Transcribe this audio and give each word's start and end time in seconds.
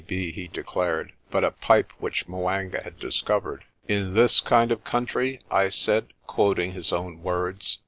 D.B., 0.07 0.31
he 0.31 0.47
declared, 0.47 1.11
but 1.29 1.43
a 1.43 1.51
pipe 1.51 1.91
which 1.99 2.27
'Mwanga 2.27 2.81
had 2.83 2.97
discovered. 2.97 3.65
"In 3.87 4.15
this 4.15 4.39
kind 4.39 4.71
of 4.71 4.83
country?" 4.83 5.41
I 5.51 5.69
said, 5.69 6.07
quoting 6.25 6.71
his 6.71 6.91
own 6.91 7.21
words. 7.21 7.77